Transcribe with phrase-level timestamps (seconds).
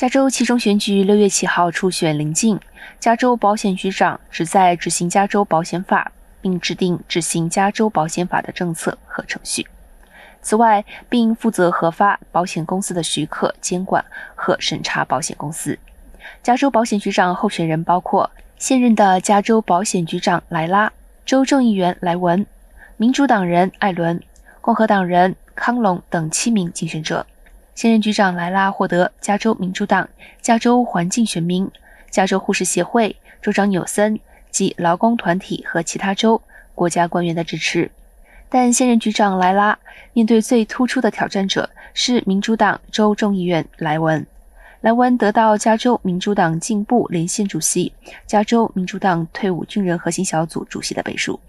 [0.00, 2.58] 加州其中选举六月七号初选临近，
[2.98, 9.66] 加州保险局长旨在执行加州保险法，并制定执行加州保险法的政策和程序。
[10.40, 14.02] 此外，并负责核发保险公司的许可、监管
[14.34, 15.78] 和审查保险公司。
[16.42, 20.90] 加州保险局长候选人包括现任的加州保险局长莱拉、
[21.26, 22.46] 州众议员莱文、
[22.96, 24.18] 民主党人艾伦、
[24.62, 27.26] 共和党人康隆等七名竞选者。
[27.80, 30.06] 现任局长莱拉获得加州民主党、
[30.42, 31.66] 加州环境选民、
[32.10, 36.42] 加州护士协会、州长纽森及劳工团体和其他州
[36.74, 37.90] 国家官员的支持。
[38.50, 39.78] 但现任局长莱拉
[40.12, 44.26] 面对最突出的挑战者是民主党州众议员莱文。
[44.82, 47.90] 莱文得到加州民主党进步连线主席、
[48.26, 51.40] 加州民主党退伍军人核心小组主席的背书。